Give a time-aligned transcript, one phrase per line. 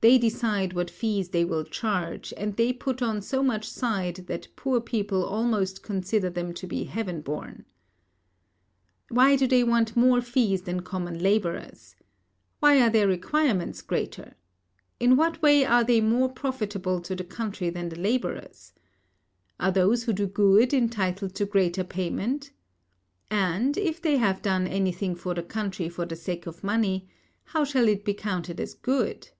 [0.00, 4.46] They decide what fees they will charge, and they put on so much side that
[4.54, 7.64] poor people almost consider them to be heaven born.
[9.08, 11.96] Why do they want more fees than common labourers?
[12.60, 14.36] Why are their requirements greater?
[15.00, 18.74] In what way are they more profitable to the country than the labourers?
[19.58, 22.52] Are those who do good entitled to greater payment?
[23.32, 27.08] And, if they have done anything for the country for the sake of money,
[27.46, 29.30] how shall it be counted as good?